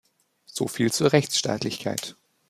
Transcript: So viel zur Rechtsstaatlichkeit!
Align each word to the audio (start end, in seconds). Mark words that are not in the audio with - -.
So 0.47 0.67
viel 0.67 0.91
zur 0.91 1.13
Rechtsstaatlichkeit! 1.13 2.15